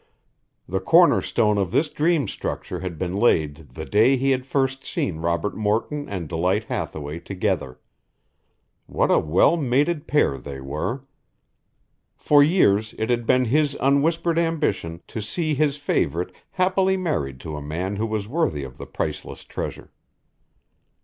The 0.67 0.79
cornerstone 0.79 1.59
of 1.59 1.69
this 1.69 1.87
dream 1.87 2.27
structure 2.27 2.79
had 2.79 2.97
been 2.97 3.15
laid 3.15 3.75
the 3.75 3.85
day 3.85 4.17
he 4.17 4.31
had 4.31 4.47
first 4.47 4.83
seen 4.83 5.17
Robert 5.19 5.55
Morton 5.55 6.09
and 6.09 6.27
Delight 6.27 6.63
Hathaway 6.63 7.19
together. 7.19 7.79
What 8.87 9.11
a 9.11 9.19
well 9.19 9.57
mated 9.57 10.07
pair 10.07 10.39
they 10.39 10.59
were! 10.59 11.05
For 12.15 12.41
years 12.41 12.95
it 12.97 13.11
had 13.11 13.27
been 13.27 13.45
his 13.45 13.75
unwhispered 13.79 14.39
ambition 14.39 15.03
to 15.07 15.21
see 15.21 15.53
his 15.53 15.77
favorite 15.77 16.31
happily 16.49 16.97
married 16.97 17.39
to 17.41 17.55
a 17.55 17.61
man 17.61 17.97
who 17.97 18.07
was 18.07 18.27
worthy 18.27 18.63
of 18.63 18.79
the 18.79 18.87
priceless 18.87 19.43
treasure. 19.43 19.91